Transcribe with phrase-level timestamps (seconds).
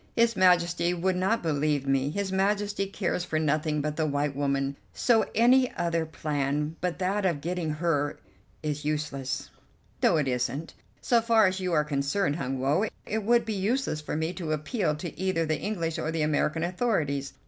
[0.15, 4.75] "His Majesty would not believe me; his Majesty cares for nothing but the white woman;
[4.95, 8.17] so any other plan but that of getting her
[8.63, 9.51] is useless."
[10.01, 10.73] "No, it isn't.
[11.01, 14.53] So far as you are concerned, Hun Woe, it would be useless for me to
[14.53, 17.33] appeal to either the English or the American authorities.